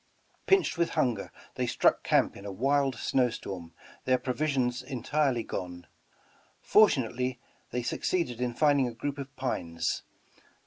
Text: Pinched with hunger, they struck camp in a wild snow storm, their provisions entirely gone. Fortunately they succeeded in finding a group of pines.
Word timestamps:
Pinched 0.47 0.79
with 0.79 0.89
hunger, 0.97 1.29
they 1.53 1.67
struck 1.67 2.01
camp 2.01 2.35
in 2.35 2.43
a 2.43 2.51
wild 2.51 2.95
snow 2.95 3.29
storm, 3.29 3.71
their 4.05 4.17
provisions 4.17 4.81
entirely 4.81 5.43
gone. 5.43 5.85
Fortunately 6.59 7.39
they 7.69 7.83
succeeded 7.83 8.41
in 8.41 8.55
finding 8.55 8.87
a 8.87 8.95
group 8.95 9.19
of 9.19 9.35
pines. 9.35 10.01